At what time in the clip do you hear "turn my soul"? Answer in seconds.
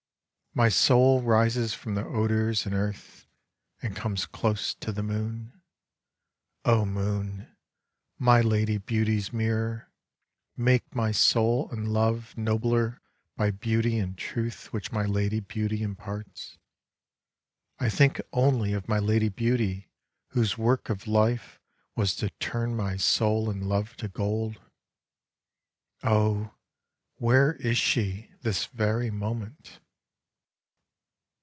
22.41-23.49